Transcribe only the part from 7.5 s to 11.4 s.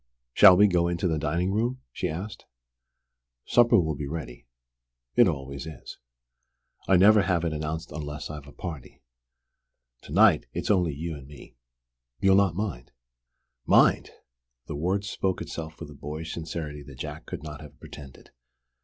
announced unless I've a party. To night it's only you and